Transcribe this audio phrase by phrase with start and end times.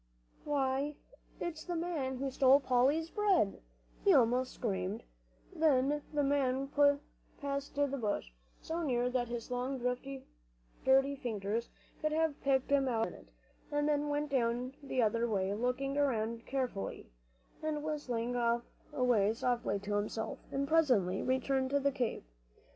[0.45, 0.95] "Why,
[1.39, 3.61] it's the man who stole Polly's bread!"
[4.03, 5.03] he almost screamed.
[5.55, 7.01] The man went
[7.39, 8.31] past the bush,
[8.63, 11.69] so near that his long dirty fingers
[12.01, 13.31] could have picked him out in a minute,
[13.71, 17.11] and then went down the other way, looking around carefully,
[17.61, 18.35] and whistling
[18.91, 22.23] away softly to himself, and presently returned to the cave.